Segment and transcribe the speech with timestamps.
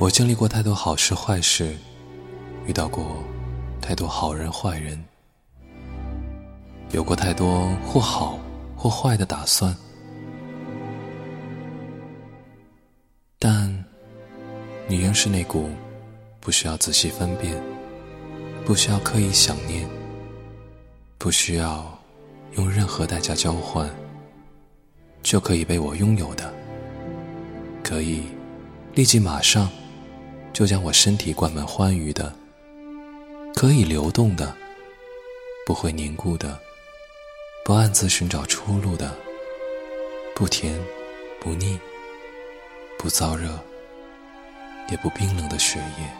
[0.00, 1.76] 我经历过太多好事坏事，
[2.66, 3.22] 遇到过
[3.82, 4.98] 太多好人坏人，
[6.92, 8.38] 有过太多或好
[8.74, 9.76] 或坏的打算，
[13.38, 13.68] 但
[14.88, 15.68] 你仍是那股
[16.40, 17.62] 不需要仔细分辨、
[18.64, 19.86] 不需要刻意想念、
[21.18, 21.86] 不需要
[22.56, 23.86] 用任何代价交换
[25.22, 26.50] 就可以被我拥有的，
[27.84, 28.22] 可以
[28.94, 29.70] 立即马上。
[30.52, 32.32] 就将我身体灌满欢愉的，
[33.54, 34.54] 可以流动的，
[35.64, 36.58] 不会凝固的，
[37.64, 39.14] 不暗自寻找出路的，
[40.34, 40.78] 不甜
[41.40, 41.78] 不腻，
[42.98, 43.58] 不燥热，
[44.90, 46.19] 也不冰冷的血液。